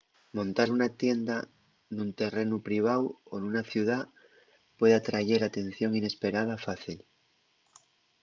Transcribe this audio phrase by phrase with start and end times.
[0.37, 1.37] montar una tienda
[1.95, 3.03] nun terrenu priváu
[3.33, 3.99] o nuna ciudá
[4.77, 6.99] puede atrayer atención inesperada fácil